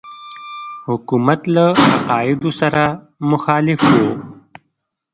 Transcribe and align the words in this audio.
حکومت 0.87 1.41
له 1.55 1.65
عقایدو 1.93 2.49
سره 2.59 2.83
مخالف 3.31 3.81
وو. 3.95 4.11